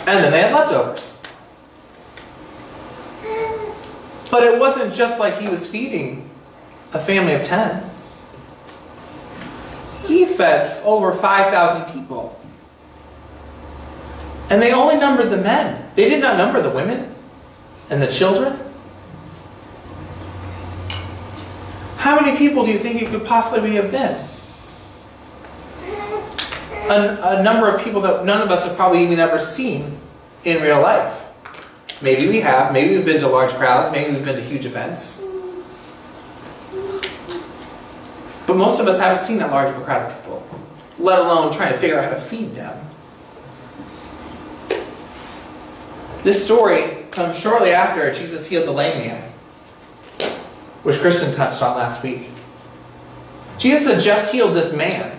and 0.07 0.25
then 0.25 0.31
they 0.33 0.41
had 0.41 0.53
leftovers. 0.53 1.16
But 4.37 4.45
it 4.45 4.59
wasn't 4.59 4.93
just 4.93 5.19
like 5.19 5.39
he 5.39 5.49
was 5.49 5.67
feeding 5.67 6.29
a 6.93 7.01
family 7.01 7.33
of 7.33 7.41
10. 7.41 7.91
He 10.05 10.27
fed 10.27 10.83
over 10.85 11.11
5,000 11.11 11.91
people. 11.95 12.39
And 14.51 14.61
they 14.61 14.75
only 14.75 14.99
numbered 14.99 15.31
the 15.31 15.39
men. 15.39 15.91
They 15.95 16.11
did 16.11 16.21
not 16.21 16.37
number 16.37 16.61
the 16.61 16.69
women 16.69 17.15
and 17.89 18.03
the 18.03 18.09
children. 18.09 18.61
How 21.97 22.21
many 22.21 22.37
people 22.37 22.63
do 22.63 22.73
you 22.73 22.79
think 22.79 23.01
it 23.01 23.09
could 23.09 23.25
possibly 23.25 23.77
have 23.77 23.91
been? 23.91 24.29
A, 26.91 27.39
a, 27.39 27.43
number 27.43 27.75
of 27.75 27.83
people 27.83 28.03
that 28.03 28.27
none 28.27 28.43
of 28.43 28.51
us 28.51 28.67
have 28.67 28.77
probably 28.77 29.03
even 29.03 29.19
ever 29.19 29.39
seen 29.39 29.99
in 30.45 30.61
real 30.61 30.83
life. 30.83 31.26
Maybe 32.03 32.29
we 32.29 32.41
have, 32.41 32.73
maybe 32.73 32.95
we've 32.95 33.07
been 33.07 33.21
to 33.21 33.29
large 33.29 33.53
crowds, 33.53 33.91
maybe 33.91 34.13
we've 34.15 34.25
been 34.25 34.37
to 34.37 34.43
huge 34.43 34.67
events. 34.67 35.23
But 38.47 38.57
most 38.57 38.81
of 38.81 38.87
us 38.87 38.99
haven't 38.99 39.25
seen 39.25 39.39
that 39.39 39.51
large 39.51 39.75
of 39.75 39.81
a 39.81 39.85
crowd 39.85 40.11
of 40.11 40.23
people, 40.23 40.47
let 40.99 41.19
alone 41.19 41.53
trying 41.53 41.73
to 41.73 41.79
figure 41.79 41.99
out 41.99 42.05
how 42.05 42.11
to 42.11 42.21
feed 42.21 42.55
them. 42.55 42.87
This 46.23 46.45
story 46.45 47.07
comes 47.11 47.39
shortly 47.39 47.71
after 47.73 48.13
Jesus 48.13 48.47
healed 48.47 48.67
the 48.67 48.73
lame 48.73 48.99
man, 48.99 49.33
which 50.83 50.99
Christian 50.99 51.33
touched 51.33 51.63
on 51.63 51.77
last 51.77 52.03
week. 52.03 52.29
Jesus 53.59 53.87
had 53.87 54.03
just 54.03 54.33
healed 54.33 54.55
this 54.55 54.73
man. 54.73 55.19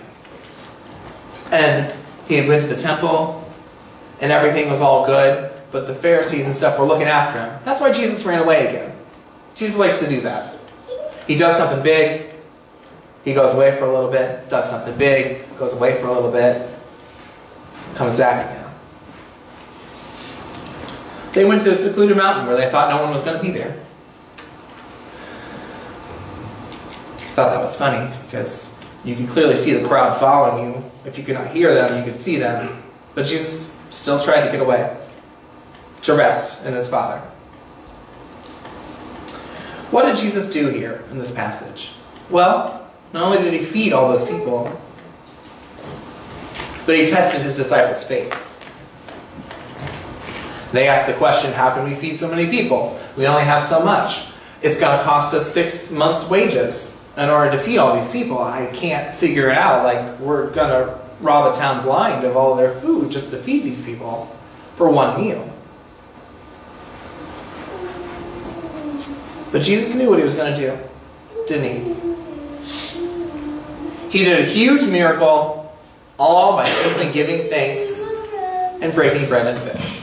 And 1.51 1.93
he 2.27 2.35
had 2.35 2.47
went 2.47 2.61
to 2.63 2.67
the 2.67 2.75
temple, 2.75 3.49
and 4.19 4.31
everything 4.31 4.69
was 4.69 4.81
all 4.81 5.05
good, 5.05 5.51
but 5.71 5.87
the 5.87 5.95
Pharisees 5.95 6.45
and 6.45 6.55
stuff 6.55 6.79
were 6.79 6.85
looking 6.85 7.07
after 7.07 7.39
him. 7.39 7.59
That's 7.63 7.81
why 7.81 7.91
Jesus 7.91 8.25
ran 8.25 8.41
away 8.41 8.67
again. 8.67 8.95
Jesus 9.55 9.77
likes 9.77 9.99
to 9.99 10.07
do 10.07 10.21
that. 10.21 10.57
He 11.27 11.35
does 11.35 11.57
something 11.57 11.83
big, 11.83 12.31
he 13.25 13.33
goes 13.33 13.53
away 13.53 13.77
for 13.77 13.85
a 13.85 13.93
little 13.93 14.09
bit, 14.09 14.47
does 14.47 14.69
something 14.69 14.97
big, 14.97 15.57
goes 15.57 15.73
away 15.73 15.99
for 15.99 16.07
a 16.07 16.13
little 16.13 16.31
bit, 16.31 16.69
comes 17.95 18.17
back 18.17 18.45
again. 18.45 18.73
They 21.33 21.43
went 21.43 21.61
to 21.63 21.71
a 21.71 21.75
secluded 21.75 22.15
mountain 22.15 22.47
where 22.47 22.55
they 22.55 22.69
thought 22.69 22.89
no 22.89 23.01
one 23.01 23.11
was 23.11 23.23
going 23.23 23.37
to 23.37 23.43
be 23.43 23.51
there. 23.51 23.77
Thought 27.35 27.51
that 27.51 27.59
was 27.59 27.75
funny 27.75 28.15
because 28.25 28.75
you 29.03 29.15
can 29.15 29.27
clearly 29.27 29.55
see 29.55 29.73
the 29.73 29.87
crowd 29.87 30.17
following 30.17 30.73
you. 30.73 30.91
If 31.05 31.17
you 31.17 31.23
cannot 31.23 31.51
hear 31.51 31.73
them, 31.73 31.97
you 31.97 32.03
can 32.03 32.15
see 32.15 32.37
them. 32.37 32.81
But 33.13 33.25
Jesus 33.25 33.79
still 33.89 34.19
tried 34.19 34.45
to 34.45 34.51
get 34.51 34.61
away, 34.61 34.97
to 36.07 36.13
rest 36.13 36.65
in 36.65 36.73
his 36.73 36.87
Father. 36.87 37.19
What 39.91 40.05
did 40.05 40.15
Jesus 40.15 40.49
do 40.49 40.69
here 40.69 41.03
in 41.11 41.19
this 41.19 41.31
passage? 41.31 41.91
Well, 42.29 42.89
not 43.13 43.23
only 43.23 43.37
did 43.39 43.53
he 43.53 43.59
feed 43.59 43.91
all 43.91 44.09
those 44.09 44.25
people, 44.25 44.79
but 46.85 46.97
he 46.97 47.05
tested 47.07 47.41
his 47.41 47.57
disciples' 47.57 48.05
faith. 48.05 48.33
They 50.71 50.87
asked 50.87 51.07
the 51.07 51.13
question, 51.13 51.51
how 51.51 51.73
can 51.73 51.83
we 51.83 51.93
feed 51.93 52.17
so 52.17 52.29
many 52.29 52.49
people? 52.49 52.97
We 53.17 53.27
only 53.27 53.43
have 53.43 53.63
so 53.63 53.83
much. 53.83 54.27
It's 54.61 54.79
going 54.79 54.97
to 54.97 55.03
cost 55.03 55.33
us 55.33 55.51
six 55.51 55.91
months' 55.91 56.29
wages 56.29 57.03
in 57.17 57.29
order 57.29 57.51
to 57.51 57.57
feed 57.57 57.79
all 57.79 57.93
these 57.95 58.09
people. 58.09 58.39
I 58.39 58.67
can't 58.67 59.13
figure 59.13 59.49
it 59.49 59.57
out. 59.57 59.83
Like, 59.83 60.19
we're 60.19 60.51
going 60.51 60.69
to 60.69 60.99
rob 61.19 61.53
a 61.53 61.57
town 61.57 61.83
blind 61.83 62.23
of 62.23 62.37
all 62.37 62.55
their 62.55 62.71
food 62.71 63.11
just 63.11 63.29
to 63.31 63.37
feed 63.37 63.63
these 63.63 63.81
people 63.81 64.33
for 64.75 64.89
one 64.89 65.21
meal. 65.21 65.53
But 69.51 69.61
Jesus 69.61 69.95
knew 69.95 70.09
what 70.09 70.17
he 70.17 70.23
was 70.23 70.35
going 70.35 70.53
to 70.53 70.59
do, 70.59 70.77
didn't 71.47 71.63
he? 71.63 72.07
He 74.09 74.23
did 74.23 74.39
a 74.39 74.43
huge 74.43 74.87
miracle, 74.87 75.75
all 76.17 76.55
by 76.55 76.69
simply 76.69 77.11
giving 77.11 77.49
thanks 77.49 78.01
and 78.81 78.93
breaking 78.93 79.27
bread 79.27 79.47
and 79.47 79.59
fish. 79.59 80.01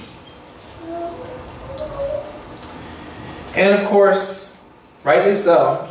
And 3.56 3.78
of 3.78 3.88
course, 3.88 4.56
rightly 5.04 5.36
so, 5.36 5.88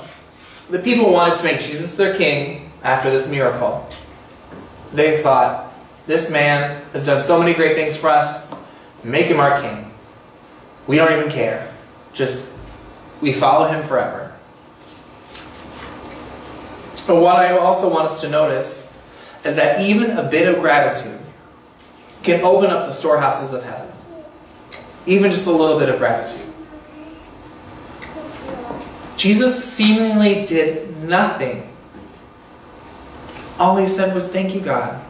the 0.69 0.79
people 0.79 1.11
wanted 1.11 1.37
to 1.37 1.43
make 1.43 1.61
Jesus 1.61 1.95
their 1.95 2.15
king 2.15 2.71
after 2.83 3.09
this 3.09 3.27
miracle. 3.27 3.87
They 4.93 5.21
thought, 5.21 5.73
this 6.05 6.29
man 6.29 6.83
has 6.91 7.05
done 7.05 7.21
so 7.21 7.39
many 7.39 7.53
great 7.53 7.75
things 7.75 7.95
for 7.95 8.09
us, 8.09 8.51
make 9.03 9.27
him 9.27 9.39
our 9.39 9.61
king. 9.61 9.91
We 10.87 10.97
don't 10.97 11.17
even 11.17 11.31
care. 11.31 11.73
Just, 12.11 12.52
we 13.23 13.31
follow 13.31 13.69
him 13.69 13.81
forever. 13.85 14.33
But 17.07 17.21
what 17.21 17.37
I 17.37 17.57
also 17.57 17.89
want 17.89 18.05
us 18.05 18.19
to 18.19 18.29
notice 18.29 18.93
is 19.45 19.55
that 19.55 19.79
even 19.79 20.11
a 20.11 20.23
bit 20.23 20.53
of 20.53 20.61
gratitude 20.61 21.21
can 22.21 22.43
open 22.43 22.69
up 22.69 22.85
the 22.85 22.91
storehouses 22.91 23.53
of 23.53 23.63
heaven. 23.63 23.93
Even 25.05 25.31
just 25.31 25.47
a 25.47 25.51
little 25.51 25.79
bit 25.79 25.87
of 25.87 25.99
gratitude. 25.99 26.53
Jesus 29.15 29.63
seemingly 29.63 30.45
did 30.45 30.97
nothing. 31.03 31.71
All 33.57 33.77
he 33.77 33.87
said 33.87 34.13
was, 34.13 34.27
Thank 34.27 34.53
you, 34.53 34.59
God. 34.59 35.01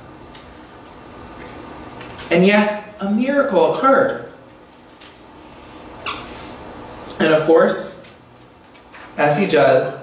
And 2.30 2.46
yet, 2.46 2.96
a 3.00 3.10
miracle 3.10 3.76
occurred. 3.76 4.32
And 7.20 7.34
of 7.34 7.46
course, 7.48 8.03
as 9.18 9.38
he 9.38 9.46
did, 9.46 9.94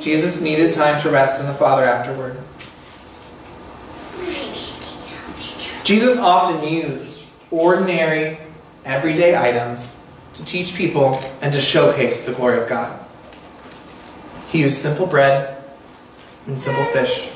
Jesus 0.00 0.40
needed 0.40 0.72
time 0.72 1.00
to 1.02 1.10
rest 1.10 1.40
in 1.40 1.46
the 1.46 1.54
Father 1.54 1.84
afterward. 1.84 2.38
Jesus 5.84 6.16
often 6.16 6.66
used 6.66 7.24
ordinary, 7.50 8.38
everyday 8.84 9.36
items 9.36 10.02
to 10.34 10.44
teach 10.44 10.74
people 10.74 11.20
and 11.40 11.52
to 11.52 11.60
showcase 11.60 12.22
the 12.22 12.32
glory 12.32 12.60
of 12.60 12.68
God. 12.68 12.98
He 14.48 14.60
used 14.60 14.78
simple 14.78 15.06
bread 15.06 15.62
and 16.46 16.58
simple 16.58 16.84
fish 16.86 17.28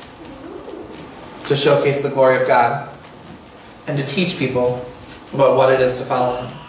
to 1.45 1.55
showcase 1.55 2.01
the 2.01 2.09
glory 2.09 2.41
of 2.41 2.47
God 2.47 2.89
and 3.85 3.97
to 3.97 4.05
teach 4.05 4.37
people 4.37 4.85
about 5.33 5.55
what 5.55 5.71
it 5.71 5.79
is 5.79 5.97
to 5.97 6.05
follow 6.05 6.41
Him. 6.41 6.66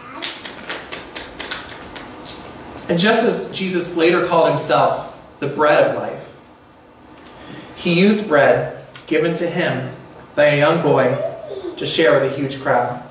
And 2.88 2.98
just 2.98 3.24
as 3.24 3.50
Jesus 3.50 3.96
later 3.96 4.26
called 4.26 4.50
Himself 4.50 5.14
the 5.40 5.46
bread 5.46 5.88
of 5.88 5.96
life, 5.96 6.32
He 7.76 7.98
used 7.98 8.28
bread 8.28 8.78
given 9.08 9.34
to 9.34 9.48
him 9.48 9.94
by 10.36 10.44
a 10.44 10.58
young 10.58 10.82
boy 10.82 11.16
to 11.76 11.86
share 11.86 12.20
with 12.20 12.32
a 12.32 12.36
huge 12.36 12.60
crowd. 12.60 13.02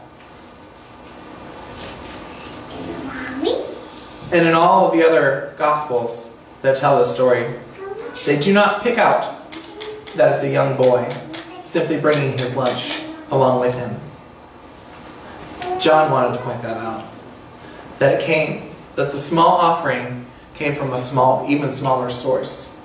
And 4.32 4.46
in 4.46 4.54
all 4.54 4.88
of 4.88 4.94
the 4.94 5.06
other 5.06 5.54
Gospels 5.58 6.38
that 6.62 6.78
tell 6.78 7.00
this 7.00 7.14
story, 7.14 7.56
they 8.26 8.38
do 8.38 8.54
not 8.54 8.84
pick 8.84 8.98
out 8.98 9.24
that 10.16 10.34
it's 10.34 10.44
a 10.44 10.52
young 10.52 10.78
boy 10.78 11.10
simply 11.62 12.00
bringing 12.00 12.38
his 12.38 12.56
lunch 12.56 13.02
along 13.32 13.62
with 13.62 13.74
him. 13.74 14.00
John 15.80 16.12
wanted 16.12 16.38
to 16.38 16.44
point 16.44 16.62
that 16.62 16.78
out. 16.78 17.06
That 18.00 18.22
it 18.22 18.26
came, 18.26 18.67
that 18.98 19.12
the 19.12 19.18
small 19.18 19.58
offering 19.58 20.26
came 20.56 20.76
from 20.76 20.92
a 20.92 20.98
small, 20.98 21.48
even 21.48 21.72
smaller 21.72 22.10
source. 22.10 22.76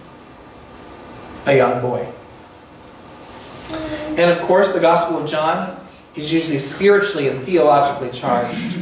A 1.46 1.56
young 1.56 1.80
boy. 1.80 2.06
And 3.70 4.30
of 4.30 4.40
course, 4.42 4.72
the 4.72 4.78
Gospel 4.78 5.18
of 5.18 5.28
John 5.28 5.80
is 6.14 6.30
usually 6.30 6.58
spiritually 6.58 7.28
and 7.28 7.42
theologically 7.42 8.10
charged. 8.10 8.76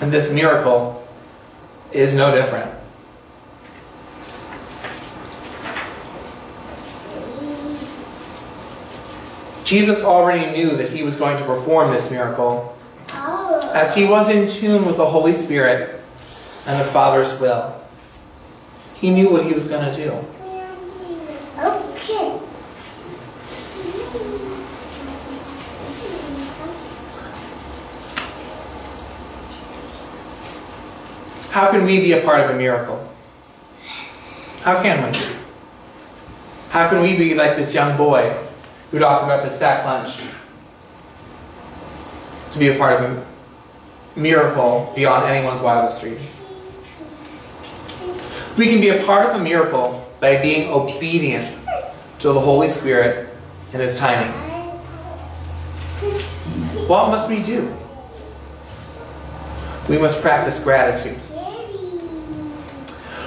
And 0.00 0.12
this 0.12 0.30
miracle 0.32 1.06
is 1.90 2.14
no 2.14 2.32
different. 2.32 2.72
Jesus 9.64 10.04
already 10.04 10.52
knew 10.52 10.76
that 10.76 10.90
he 10.92 11.02
was 11.02 11.16
going 11.16 11.36
to 11.38 11.44
perform 11.44 11.90
this 11.90 12.08
miracle 12.08 12.77
as 13.74 13.94
he 13.94 14.04
was 14.04 14.30
in 14.30 14.46
tune 14.46 14.84
with 14.84 14.96
the 14.96 15.06
Holy 15.06 15.32
Spirit 15.32 16.00
and 16.66 16.80
the 16.80 16.84
Father's 16.84 17.38
will. 17.40 17.74
He 18.94 19.10
knew 19.10 19.30
what 19.30 19.44
he 19.44 19.52
was 19.52 19.66
going 19.66 19.92
to 19.92 20.04
do. 20.04 20.10
Okay. 21.58 22.40
How 31.50 31.70
can 31.70 31.84
we 31.84 32.00
be 32.00 32.12
a 32.12 32.22
part 32.22 32.40
of 32.40 32.50
a 32.50 32.54
miracle? 32.54 33.12
How 34.62 34.82
can 34.82 35.10
we? 35.10 35.18
How 36.70 36.88
can 36.88 37.00
we 37.02 37.16
be 37.16 37.34
like 37.34 37.56
this 37.56 37.72
young 37.72 37.96
boy 37.96 38.36
who'd 38.90 39.02
offered 39.02 39.32
up 39.32 39.44
his 39.44 39.54
sack 39.54 39.84
lunch 39.84 40.20
to 42.50 42.58
be 42.58 42.68
a 42.68 42.76
part 42.78 43.00
of 43.00 43.10
a 43.10 43.27
miracle 44.18 44.92
beyond 44.94 45.30
anyone's 45.30 45.60
wildest 45.60 46.00
dreams? 46.00 46.44
We 48.56 48.68
can 48.68 48.80
be 48.80 48.88
a 48.88 49.04
part 49.04 49.30
of 49.30 49.40
a 49.40 49.44
miracle 49.44 50.04
by 50.20 50.42
being 50.42 50.70
obedient 50.70 51.56
to 52.18 52.32
the 52.32 52.40
Holy 52.40 52.68
Spirit 52.68 53.28
and 53.72 53.80
His 53.80 53.96
timing. 53.96 54.32
What 56.88 57.08
must 57.08 57.28
we 57.28 57.42
do? 57.42 57.74
We 59.88 59.98
must 59.98 60.20
practice 60.20 60.58
gratitude. 60.58 61.20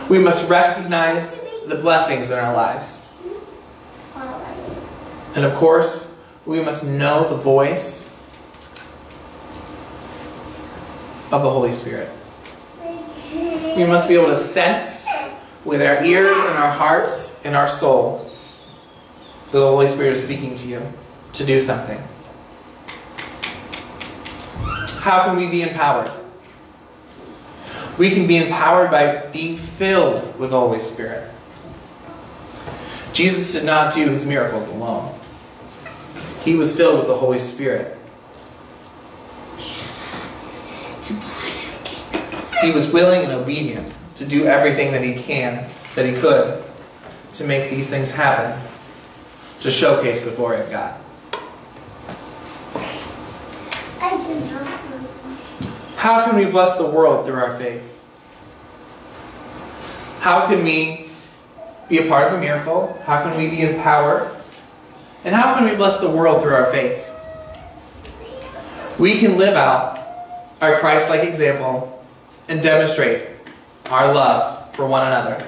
We 0.10 0.20
must 0.20 0.50
recognize 0.50 1.40
the 1.68 1.76
blessings 1.76 2.32
in 2.32 2.38
our 2.38 2.54
lives. 2.54 3.08
And 5.36 5.46
of 5.46 5.56
course, 5.56 6.14
we 6.46 6.62
must 6.62 6.86
know 6.86 7.30
the 7.30 7.38
voice 7.38 8.16
of 11.32 11.42
the 11.42 11.50
Holy 11.50 11.72
Spirit. 11.72 12.10
We 13.76 13.86
must 13.86 14.08
be 14.08 14.16
able 14.16 14.28
to 14.28 14.36
sense 14.36 15.08
with 15.64 15.82
our 15.82 16.04
ears 16.04 16.38
and 16.38 16.58
our 16.58 16.72
hearts 16.72 17.40
and 17.44 17.56
our 17.56 17.68
soul 17.68 18.30
that 19.46 19.52
the 19.52 19.66
Holy 19.66 19.88
Spirit 19.88 20.14
is 20.14 20.24
speaking 20.24 20.56
to 20.56 20.68
you 20.68 20.82
to 21.34 21.46
do 21.46 21.62
something. 21.62 22.02
How 25.02 25.24
can 25.26 25.38
we 25.38 25.48
be 25.48 25.62
empowered? 25.62 26.12
We 27.98 28.12
can 28.12 28.28
be 28.28 28.38
empowered 28.38 28.92
by 28.92 29.28
being 29.28 29.58
filled 29.58 30.38
with 30.40 30.52
the 30.52 30.60
Holy 30.60 30.80
Spirit. 30.80 31.30
Jesus 33.14 33.54
did 33.54 33.66
not 33.66 33.94
do 33.94 34.10
his 34.10 34.26
miracles 34.26 34.68
alone. 34.68 35.18
He 36.44 36.56
was 36.56 36.76
filled 36.76 37.00
with 37.00 37.08
the 37.08 37.16
Holy 37.18 37.40
Spirit. 37.40 37.98
He 42.62 42.72
was 42.72 42.92
willing 42.92 43.24
and 43.24 43.32
obedient 43.32 43.92
to 44.16 44.26
do 44.26 44.46
everything 44.46 44.92
that 44.92 45.04
he 45.04 45.16
can, 45.16 45.68
that 45.96 46.06
he 46.06 46.14
could, 46.14 46.64
to 47.34 47.44
make 47.44 47.72
these 47.72 47.90
things 47.90 48.12
happen, 48.12 48.62
to 49.62 49.72
showcase 49.72 50.24
the 50.24 50.32
glory 50.32 50.62
of 50.62 50.70
God. 50.70 50.96
I 54.00 54.18
do 54.18 54.40
not 54.52 54.90
know. 54.90 55.70
How 55.96 56.26
can 56.26 56.36
we 56.36 56.46
bless 56.46 56.78
the 56.78 56.86
world 56.86 57.26
through 57.26 57.40
our 57.40 57.58
faith? 57.58 57.88
How 60.20 60.46
can 60.48 60.64
we 60.64 61.10
be 61.90 61.98
a 61.98 62.08
part 62.08 62.32
of 62.32 62.38
a 62.38 62.40
miracle? 62.40 62.96
How 63.06 63.24
can 63.24 63.36
we 63.38 63.50
be 63.50 63.62
empowered? 63.62 64.32
And 65.24 65.34
how 65.34 65.56
can 65.56 65.66
we 65.66 65.76
bless 65.76 65.98
the 65.98 66.10
world 66.10 66.44
through 66.44 66.54
our 66.54 66.72
faith? 66.72 67.08
We 69.00 69.20
can 69.20 69.38
live 69.40 69.56
out 69.56 69.98
our 70.62 70.80
Christ 70.80 71.10
like 71.10 71.24
example 71.24 71.98
and 72.48 72.62
demonstrate 72.62 73.30
our 73.86 74.14
love 74.14 74.74
for 74.76 74.86
one 74.86 75.06
another. 75.06 75.46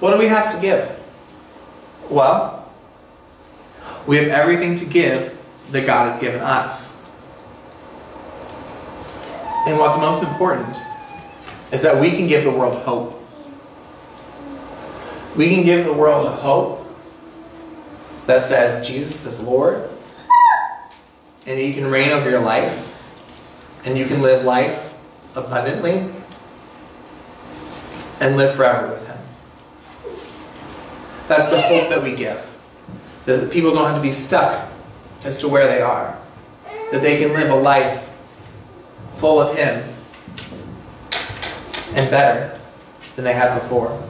What 0.00 0.12
do 0.12 0.18
we 0.18 0.28
have 0.28 0.54
to 0.54 0.60
give? 0.60 0.96
Well, 2.08 2.70
we 4.06 4.16
have 4.16 4.28
everything 4.28 4.76
to 4.76 4.84
give 4.84 5.36
that 5.72 5.86
God 5.86 6.06
has 6.06 6.18
given 6.18 6.40
us. 6.40 7.02
And 9.66 9.78
what's 9.78 9.98
most 9.98 10.22
important 10.22 10.78
is 11.72 11.82
that 11.82 12.00
we 12.00 12.12
can 12.12 12.26
give 12.26 12.44
the 12.44 12.50
world 12.50 12.82
hope. 12.82 13.22
We 15.36 15.54
can 15.54 15.64
give 15.64 15.84
the 15.84 15.92
world 15.92 16.26
a 16.26 16.30
hope 16.30 16.86
that 18.26 18.44
says 18.44 18.86
Jesus 18.86 19.26
is 19.26 19.40
Lord 19.40 19.90
and 21.48 21.58
He 21.58 21.72
can 21.72 21.86
reign 21.86 22.10
over 22.10 22.28
your 22.28 22.42
life 22.42 22.84
and 23.84 23.96
you 23.96 24.04
can 24.04 24.20
live 24.20 24.44
life 24.44 24.94
abundantly 25.34 26.10
and 28.20 28.36
live 28.36 28.54
forever 28.54 28.88
with 28.88 29.06
Him. 29.06 29.18
That's 31.26 31.48
the 31.48 31.60
hope 31.62 31.88
that 31.88 32.02
we 32.02 32.14
give. 32.14 32.48
That 33.24 33.50
people 33.50 33.72
don't 33.72 33.86
have 33.86 33.96
to 33.96 34.02
be 34.02 34.12
stuck 34.12 34.70
as 35.24 35.38
to 35.38 35.48
where 35.48 35.66
they 35.66 35.80
are. 35.80 36.18
That 36.92 37.00
they 37.00 37.18
can 37.18 37.32
live 37.32 37.50
a 37.50 37.56
life 37.56 38.08
full 39.16 39.40
of 39.40 39.56
Him 39.56 39.94
and 41.94 42.10
better 42.10 42.60
than 43.16 43.24
they 43.24 43.32
had 43.32 43.54
before. 43.54 44.04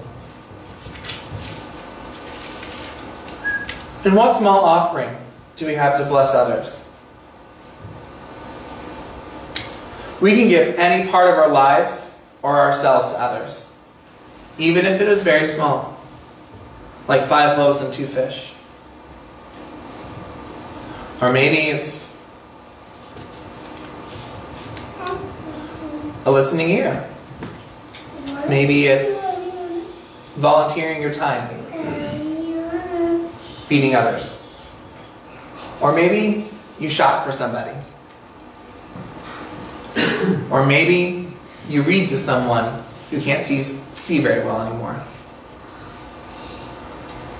And 4.04 4.16
what 4.16 4.36
small 4.36 4.64
offering 4.64 5.16
do 5.54 5.66
we 5.66 5.74
have 5.74 5.98
to 5.98 6.04
bless 6.04 6.34
others? 6.34 6.87
We 10.20 10.34
can 10.34 10.48
give 10.48 10.74
any 10.76 11.10
part 11.10 11.30
of 11.30 11.38
our 11.38 11.48
lives 11.48 12.20
or 12.42 12.58
ourselves 12.58 13.12
to 13.12 13.20
others, 13.20 13.76
even 14.58 14.84
if 14.84 15.00
it 15.00 15.08
is 15.08 15.22
very 15.22 15.46
small, 15.46 16.00
like 17.06 17.24
five 17.24 17.56
loaves 17.56 17.80
and 17.80 17.92
two 17.92 18.06
fish. 18.06 18.52
Or 21.20 21.32
maybe 21.32 21.56
it's 21.56 22.24
a 26.24 26.30
listening 26.30 26.70
ear. 26.70 27.08
Maybe 28.48 28.86
it's 28.86 29.46
volunteering 30.36 31.02
your 31.02 31.12
time, 31.12 31.48
feeding 33.66 33.94
others. 33.94 34.46
Or 35.80 35.92
maybe 35.92 36.50
you 36.78 36.88
shop 36.88 37.24
for 37.24 37.32
somebody. 37.32 37.76
Or 40.50 40.64
maybe 40.64 41.28
you 41.68 41.82
read 41.82 42.08
to 42.08 42.16
someone 42.16 42.84
who 43.10 43.20
can't 43.20 43.42
see, 43.42 43.60
see 43.60 44.20
very 44.20 44.44
well 44.44 44.60
anymore. 44.62 45.02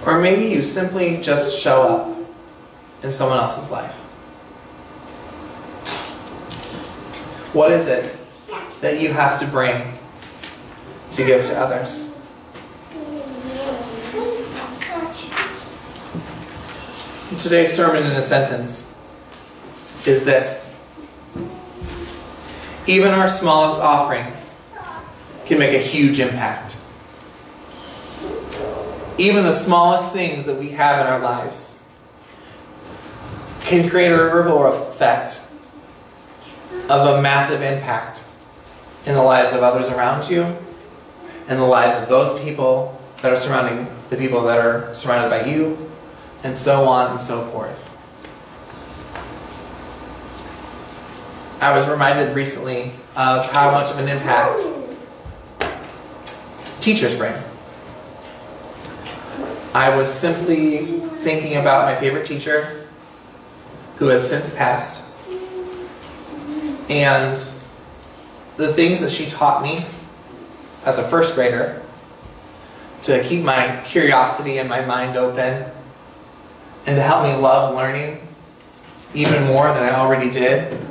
Or 0.04 0.20
maybe 0.20 0.46
you 0.46 0.62
simply 0.62 1.18
just 1.18 1.58
show 1.58 1.82
up 1.82 2.18
in 3.02 3.12
someone 3.12 3.38
else's 3.38 3.70
life. 3.70 3.94
What 7.54 7.72
is 7.72 7.86
it 7.88 8.14
that 8.80 9.00
you 9.00 9.12
have 9.12 9.40
to 9.40 9.46
bring 9.46 9.94
to 11.12 11.24
give 11.24 11.44
to 11.46 11.58
others? 11.58 12.14
Today's 17.36 17.72
sermon 17.72 18.04
in 18.04 18.12
a 18.12 18.22
sentence 18.22 18.94
is 20.06 20.24
this 20.24 20.77
Even 22.88 23.10
our 23.10 23.28
smallest 23.28 23.82
offerings 23.82 24.62
can 25.44 25.58
make 25.58 25.74
a 25.74 25.78
huge 25.78 26.20
impact. 26.20 26.78
Even 29.18 29.44
the 29.44 29.52
smallest 29.52 30.10
things 30.14 30.46
that 30.46 30.58
we 30.58 30.70
have 30.70 30.98
in 31.04 31.06
our 31.06 31.18
lives 31.18 31.78
can 33.60 33.90
create 33.90 34.10
a 34.10 34.34
ripple 34.34 34.64
effect 34.66 35.42
of 36.88 37.18
a 37.18 37.20
massive 37.20 37.60
impact 37.60 38.24
in 39.04 39.12
the 39.12 39.22
lives 39.22 39.52
of 39.52 39.62
others 39.62 39.90
around 39.90 40.30
you 40.30 40.56
and 41.46 41.58
the 41.58 41.66
lives 41.66 41.98
of 41.98 42.08
those 42.08 42.40
people 42.42 42.98
that 43.20 43.30
are 43.30 43.36
surrounding 43.36 43.86
the 44.08 44.16
people 44.16 44.40
that 44.44 44.58
are 44.58 44.94
surrounded 44.94 45.28
by 45.28 45.44
you, 45.46 45.90
and 46.42 46.56
so 46.56 46.84
on 46.84 47.10
and 47.10 47.20
so 47.20 47.44
forth. 47.50 47.87
I 51.60 51.76
was 51.76 51.88
reminded 51.88 52.36
recently 52.36 52.92
of 53.16 53.50
how 53.50 53.72
much 53.72 53.90
of 53.90 53.98
an 53.98 54.08
impact 54.08 54.60
teachers 56.78 57.16
bring. 57.16 57.34
I 59.74 59.94
was 59.96 60.12
simply 60.12 61.00
thinking 61.18 61.56
about 61.56 61.86
my 61.86 61.96
favorite 61.96 62.24
teacher 62.24 62.86
who 63.96 64.06
has 64.06 64.28
since 64.28 64.54
passed 64.54 65.12
and 66.88 67.36
the 68.56 68.72
things 68.72 69.00
that 69.00 69.10
she 69.10 69.26
taught 69.26 69.60
me 69.60 69.84
as 70.84 70.98
a 70.98 71.02
first 71.02 71.34
grader 71.34 71.82
to 73.02 73.22
keep 73.24 73.42
my 73.42 73.80
curiosity 73.84 74.58
and 74.58 74.68
my 74.68 74.80
mind 74.80 75.16
open 75.16 75.64
and 76.86 76.96
to 76.96 77.02
help 77.02 77.24
me 77.24 77.34
love 77.34 77.74
learning 77.74 78.26
even 79.12 79.44
more 79.44 79.66
than 79.74 79.82
I 79.82 79.96
already 79.96 80.30
did 80.30 80.87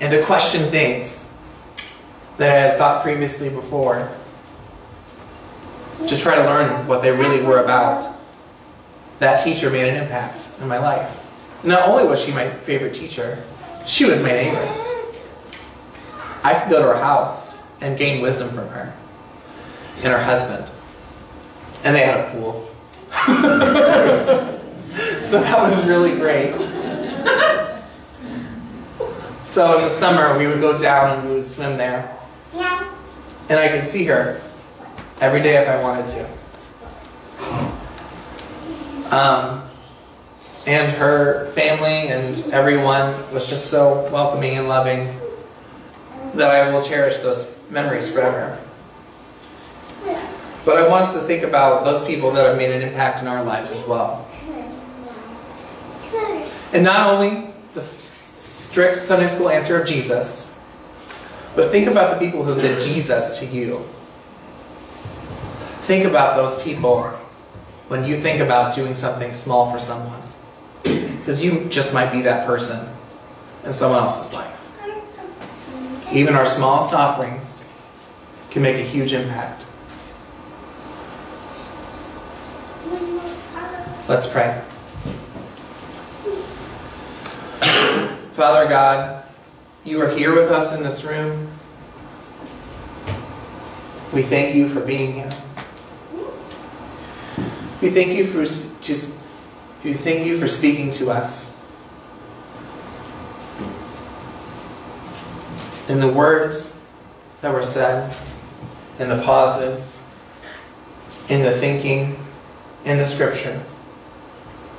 and 0.00 0.10
to 0.10 0.22
question 0.24 0.70
things 0.70 1.32
that 2.38 2.56
I 2.56 2.60
had 2.60 2.78
thought 2.78 3.02
previously 3.02 3.50
before 3.50 4.10
to 6.06 6.16
try 6.16 6.36
to 6.36 6.44
learn 6.44 6.86
what 6.86 7.02
they 7.02 7.10
really 7.10 7.42
were 7.42 7.62
about. 7.62 8.06
That 9.18 9.44
teacher 9.44 9.68
made 9.68 9.86
an 9.88 10.02
impact 10.02 10.48
in 10.60 10.66
my 10.66 10.78
life. 10.78 11.14
Not 11.62 11.86
only 11.86 12.04
was 12.04 12.24
she 12.24 12.32
my 12.32 12.48
favorite 12.50 12.94
teacher, 12.94 13.44
she 13.86 14.06
was 14.06 14.18
my 14.20 14.28
neighbor. 14.28 14.74
I 16.42 16.54
could 16.54 16.70
go 16.70 16.80
to 16.80 16.86
her 16.86 16.96
house 16.98 17.62
and 17.82 17.98
gain 17.98 18.22
wisdom 18.22 18.48
from 18.48 18.68
her 18.68 18.94
and 19.96 20.06
her 20.06 20.22
husband. 20.22 20.70
And 21.84 21.94
they 21.94 22.00
had 22.00 22.20
a 22.20 22.30
pool. 22.30 22.70
so 25.22 25.40
that 25.40 25.60
was 25.60 25.86
really 25.86 26.12
great. 26.16 26.54
So 29.50 29.78
in 29.78 29.82
the 29.82 29.90
summer, 29.90 30.38
we 30.38 30.46
would 30.46 30.60
go 30.60 30.78
down 30.78 31.18
and 31.18 31.28
we 31.28 31.34
would 31.34 31.42
swim 31.42 31.76
there. 31.76 32.16
Yeah. 32.54 32.88
And 33.48 33.58
I 33.58 33.66
could 33.66 33.84
see 33.84 34.04
her 34.04 34.40
every 35.20 35.42
day 35.42 35.56
if 35.56 35.66
I 35.66 35.82
wanted 35.82 36.06
to. 36.06 36.28
Um, 39.10 39.68
and 40.68 40.92
her 40.98 41.46
family 41.46 42.12
and 42.12 42.36
everyone 42.52 43.32
was 43.32 43.48
just 43.48 43.66
so 43.66 44.08
welcoming 44.12 44.56
and 44.56 44.68
loving 44.68 45.18
that 46.34 46.52
I 46.52 46.72
will 46.72 46.80
cherish 46.80 47.16
those 47.16 47.52
memories 47.70 48.08
forever. 48.08 48.56
But 50.64 50.76
I 50.76 50.86
want 50.86 51.02
us 51.02 51.14
to 51.14 51.20
think 51.22 51.42
about 51.42 51.84
those 51.84 52.04
people 52.04 52.30
that 52.34 52.46
have 52.46 52.56
made 52.56 52.70
an 52.70 52.82
impact 52.82 53.20
in 53.20 53.26
our 53.26 53.42
lives 53.42 53.72
as 53.72 53.84
well. 53.84 54.28
And 56.72 56.84
not 56.84 57.08
only 57.12 57.52
the 57.74 58.09
strict 58.40 58.96
Sunday 58.96 59.26
school 59.26 59.50
answer 59.50 59.78
of 59.78 59.86
Jesus, 59.86 60.58
but 61.54 61.70
think 61.70 61.86
about 61.86 62.18
the 62.18 62.26
people 62.26 62.42
who 62.42 62.54
did 62.58 62.80
Jesus 62.80 63.38
to 63.38 63.44
you. 63.44 63.86
Think 65.82 66.06
about 66.06 66.36
those 66.36 66.60
people 66.62 67.02
when 67.88 68.06
you 68.06 68.20
think 68.20 68.40
about 68.40 68.74
doing 68.74 68.94
something 68.94 69.34
small 69.34 69.70
for 69.70 69.78
someone. 69.78 70.22
Because 70.82 71.42
you 71.42 71.68
just 71.68 71.92
might 71.92 72.12
be 72.12 72.22
that 72.22 72.46
person 72.46 72.88
in 73.62 73.74
someone 73.74 74.04
else's 74.04 74.32
life. 74.32 74.56
Even 76.10 76.34
our 76.34 76.46
smallest 76.46 76.94
offerings 76.94 77.66
can 78.50 78.62
make 78.62 78.76
a 78.76 78.82
huge 78.82 79.12
impact. 79.12 79.66
Let's 84.08 84.26
pray. 84.26 84.62
Father 88.40 88.66
God, 88.70 89.22
you 89.84 90.00
are 90.00 90.08
here 90.08 90.34
with 90.34 90.50
us 90.50 90.74
in 90.74 90.82
this 90.82 91.04
room. 91.04 91.50
We 94.14 94.22
thank 94.22 94.54
you 94.54 94.66
for 94.66 94.80
being 94.80 95.12
here. 95.12 95.30
We 97.82 97.90
thank 97.90 98.12
you 98.12 98.24
for 98.24 98.46
to, 98.46 99.12
we 99.84 99.92
thank 99.92 100.24
you 100.24 100.38
for 100.38 100.48
speaking 100.48 100.90
to 100.92 101.10
us. 101.10 101.54
In 105.86 106.00
the 106.00 106.08
words 106.08 106.80
that 107.42 107.52
were 107.52 107.62
said, 107.62 108.16
in 108.98 109.10
the 109.10 109.20
pauses, 109.22 110.02
in 111.28 111.42
the 111.42 111.52
thinking, 111.52 112.24
in 112.86 112.96
the 112.96 113.04
scripture. 113.04 113.62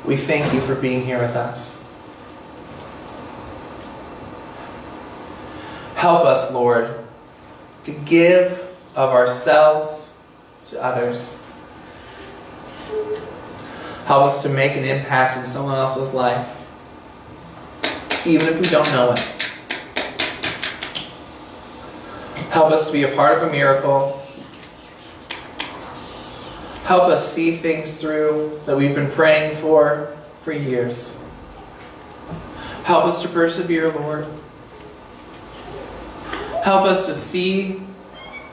We 0.03 0.17
thank 0.17 0.51
you 0.51 0.59
for 0.59 0.73
being 0.73 1.05
here 1.05 1.19
with 1.19 1.35
us. 1.35 1.80
Help 6.01 6.25
us, 6.25 6.51
Lord, 6.51 6.95
to 7.83 7.91
give 7.91 8.67
of 8.95 9.11
ourselves 9.11 10.17
to 10.65 10.83
others. 10.83 11.39
Help 14.05 14.23
us 14.23 14.41
to 14.41 14.49
make 14.49 14.75
an 14.75 14.83
impact 14.83 15.37
in 15.37 15.45
someone 15.45 15.75
else's 15.75 16.11
life, 16.11 16.57
even 18.25 18.47
if 18.47 18.59
we 18.59 18.67
don't 18.67 18.91
know 18.93 19.11
it. 19.11 19.19
Help 22.49 22.71
us 22.71 22.87
to 22.87 22.93
be 22.93 23.03
a 23.03 23.15
part 23.15 23.37
of 23.37 23.47
a 23.47 23.51
miracle. 23.51 24.25
Help 26.85 27.03
us 27.03 27.31
see 27.31 27.57
things 27.57 27.93
through 28.01 28.59
that 28.65 28.75
we've 28.75 28.95
been 28.95 29.11
praying 29.11 29.55
for 29.55 30.17
for 30.39 30.51
years. 30.51 31.21
Help 32.85 33.05
us 33.05 33.21
to 33.21 33.27
persevere, 33.29 33.93
Lord. 33.93 34.25
Help 36.63 36.85
us 36.85 37.07
to 37.07 37.13
see 37.15 37.81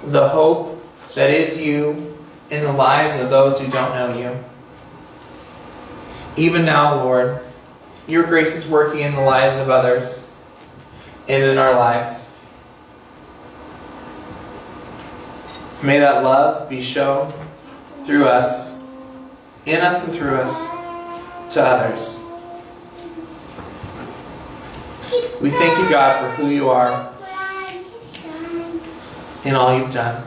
the 0.03 0.31
hope 0.31 0.83
that 1.15 1.31
is 1.31 1.61
you 1.61 2.17
in 2.49 2.65
the 2.65 2.73
lives 2.73 3.19
of 3.19 3.29
those 3.29 3.61
who 3.61 3.71
don't 3.71 3.93
know 3.93 4.19
you. 4.19 4.45
Even 6.43 6.65
now, 6.65 7.05
Lord, 7.05 7.41
your 8.07 8.23
grace 8.25 8.57
is 8.57 8.67
working 8.67 9.01
in 9.01 9.15
the 9.15 9.21
lives 9.21 9.59
of 9.59 9.69
others 9.69 10.33
and 11.29 11.43
in 11.43 11.59
our 11.59 11.75
lives. 11.75 12.35
May 15.83 15.99
that 15.99 16.25
love 16.25 16.71
be 16.71 16.81
shown 16.81 17.31
through 18.05 18.25
us, 18.25 18.83
in 19.67 19.83
us 19.83 20.09
and 20.09 20.17
through 20.17 20.37
us, 20.37 20.69
to 21.53 21.63
others. 21.63 22.25
We 25.43 25.51
thank 25.51 25.79
you, 25.79 25.91
God, 25.91 26.19
for 26.19 26.43
who 26.43 26.49
you 26.49 26.71
are 26.71 27.13
in 29.45 29.55
all 29.55 29.77
you've 29.79 29.91
done. 29.91 30.27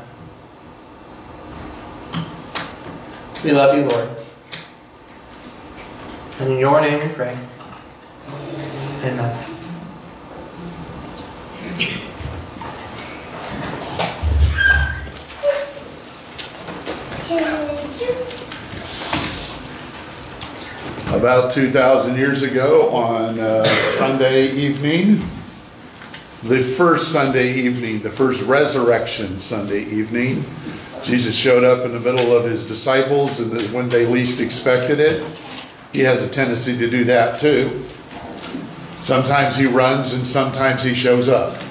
We 3.43 3.51
love 3.51 3.75
you, 3.75 3.85
Lord. 3.85 4.09
And 6.39 6.53
in 6.53 6.59
your 6.59 6.79
name 6.81 7.07
we 7.07 7.13
pray. 7.13 7.37
Amen. 9.03 9.47
About 21.13 21.51
2,000 21.51 22.15
years 22.15 22.41
ago 22.41 22.89
on 22.91 23.39
uh, 23.39 23.63
Sunday 23.97 24.51
evening, 24.53 25.21
the 26.43 26.63
first 26.63 27.11
Sunday 27.11 27.53
evening, 27.53 28.01
the 28.01 28.09
first 28.09 28.41
resurrection 28.41 29.37
Sunday 29.37 29.83
evening, 29.83 30.43
Jesus 31.03 31.35
showed 31.35 31.63
up 31.63 31.85
in 31.85 31.91
the 31.91 31.99
middle 31.99 32.35
of 32.35 32.45
his 32.45 32.65
disciples 32.65 33.39
and 33.39 33.71
when 33.71 33.89
they 33.89 34.05
least 34.05 34.39
expected 34.39 34.99
it. 34.99 35.25
He 35.93 35.99
has 36.01 36.23
a 36.23 36.29
tendency 36.29 36.77
to 36.77 36.89
do 36.89 37.03
that 37.05 37.39
too. 37.39 37.83
Sometimes 39.01 39.55
he 39.55 39.65
runs 39.65 40.13
and 40.13 40.25
sometimes 40.25 40.83
he 40.83 40.93
shows 40.93 41.27
up 41.27 41.61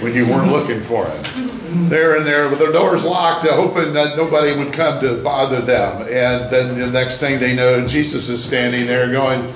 when 0.00 0.14
you 0.14 0.26
weren't 0.26 0.50
looking 0.50 0.80
for 0.80 1.06
him. 1.06 1.88
They're 1.88 2.16
in 2.16 2.24
there 2.24 2.48
with 2.48 2.60
their 2.60 2.72
doors 2.72 3.04
locked, 3.04 3.46
hoping 3.46 3.92
that 3.94 4.16
nobody 4.16 4.56
would 4.56 4.72
come 4.72 5.00
to 5.00 5.22
bother 5.22 5.60
them. 5.60 6.02
And 6.02 6.50
then 6.50 6.78
the 6.78 6.86
next 6.86 7.18
thing 7.18 7.40
they 7.40 7.54
know, 7.54 7.86
Jesus 7.86 8.28
is 8.28 8.42
standing 8.42 8.86
there 8.86 9.10
going, 9.10 9.52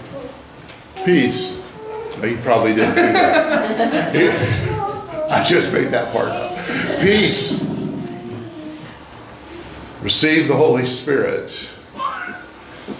Peace. 1.04 1.67
He 2.22 2.36
probably 2.36 2.74
didn't 2.74 2.94
do 2.94 3.12
that. 3.12 4.10
I 5.30 5.44
just 5.44 5.72
made 5.72 5.88
that 5.88 6.12
part 6.12 6.28
up. 6.28 6.56
Peace 7.00 7.68
Receive 10.02 10.46
the 10.46 10.56
Holy 10.56 10.86
Spirit. 10.86 11.68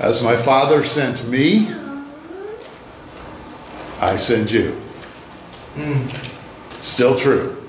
As 0.01 0.23
my 0.23 0.37
Father 0.37 0.85
sent 0.85 1.27
me, 1.29 1.73
I 4.01 4.17
send 4.17 4.51
you. 4.51 4.81
Still 6.83 7.17
true. 7.17 7.63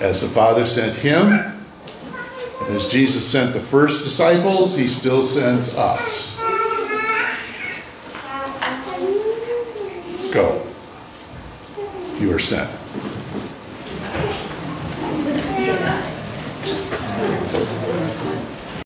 As 0.00 0.20
the 0.20 0.28
Father 0.28 0.66
sent 0.66 0.94
him, 0.96 1.58
as 2.68 2.86
Jesus 2.88 3.26
sent 3.26 3.54
the 3.54 3.60
first 3.60 4.04
disciples, 4.04 4.76
he 4.76 4.86
still 4.86 5.22
sends 5.22 5.74
us. 5.74 6.35
Go. 10.36 10.60
You 12.18 12.34
are 12.34 12.38
sent. 12.38 12.85